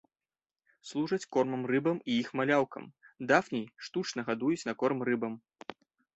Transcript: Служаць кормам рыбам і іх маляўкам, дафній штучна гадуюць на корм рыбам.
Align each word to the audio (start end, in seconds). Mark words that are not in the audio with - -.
Служаць 0.91 1.29
кормам 1.37 1.61
рыбам 1.71 1.97
і 2.13 2.15
іх 2.21 2.31
маляўкам, 2.41 2.89
дафній 3.33 3.63
штучна 3.87 4.21
гадуюць 4.33 4.61
на 4.73 4.77
корм 4.83 4.99
рыбам. 5.13 5.33